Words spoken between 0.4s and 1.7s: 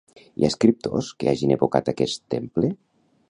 ha escriptors que hagin